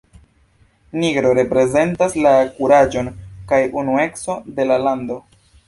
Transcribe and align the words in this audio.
Nigro 1.01 1.33
reprezentas 1.39 2.17
la 2.25 2.33
kuraĝon 2.57 3.13
kaj 3.53 3.63
unuecon 3.85 4.53
de 4.59 4.69
la 4.73 4.83
lando. 4.89 5.23